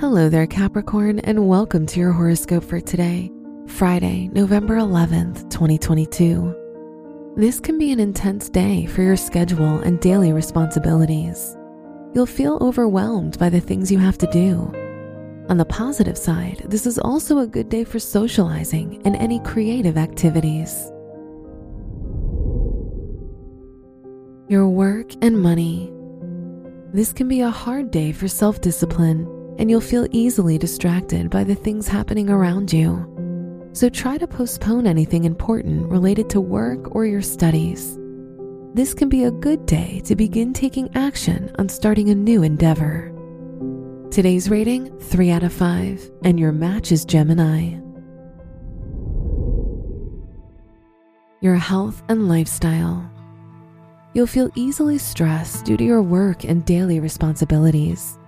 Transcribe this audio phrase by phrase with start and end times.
[0.00, 3.30] Hello there, Capricorn, and welcome to your horoscope for today,
[3.68, 7.32] Friday, November 11th, 2022.
[7.36, 11.56] This can be an intense day for your schedule and daily responsibilities.
[12.12, 14.72] You'll feel overwhelmed by the things you have to do.
[15.48, 19.96] On the positive side, this is also a good day for socializing and any creative
[19.96, 20.90] activities.
[24.48, 25.92] Your work and money.
[26.92, 31.44] This can be a hard day for self discipline and you'll feel easily distracted by
[31.44, 33.10] the things happening around you.
[33.72, 37.98] So try to postpone anything important related to work or your studies.
[38.74, 43.10] This can be a good day to begin taking action on starting a new endeavor.
[44.10, 47.80] Today's rating 3 out of 5, and your match is Gemini.
[51.40, 53.10] Your health and lifestyle.
[54.12, 58.18] You'll feel easily stressed due to your work and daily responsibilities.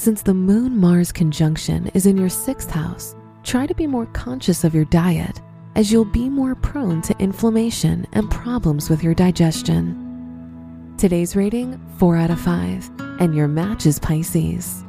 [0.00, 4.64] Since the Moon Mars conjunction is in your sixth house, try to be more conscious
[4.64, 5.42] of your diet
[5.76, 10.94] as you'll be more prone to inflammation and problems with your digestion.
[10.96, 14.82] Today's rating 4 out of 5, and your match is Pisces.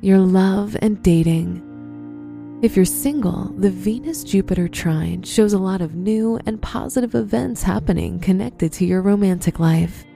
[0.00, 1.60] Your love and dating.
[2.62, 7.62] If you're single, the Venus Jupiter trine shows a lot of new and positive events
[7.62, 10.06] happening connected to your romantic life.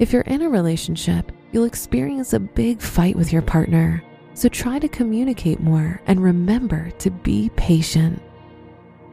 [0.00, 4.02] If you're in a relationship, you'll experience a big fight with your partner,
[4.34, 8.20] so try to communicate more and remember to be patient.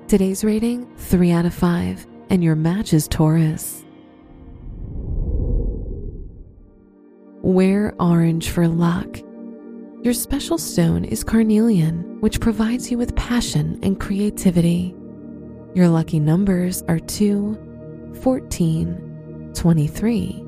[0.08, 3.86] Today's rating 3 out of 5, and your match is Taurus.
[7.44, 9.20] Wear orange for luck.
[10.02, 14.96] Your special stone is carnelian, which provides you with passion and creativity.
[15.76, 20.48] Your lucky numbers are 2, 14, 23,